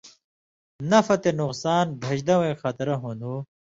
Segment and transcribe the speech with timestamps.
[0.91, 3.39] نَفع تے نُقصان بھژدہ وَیں خَطرہ ہُون٘دُوں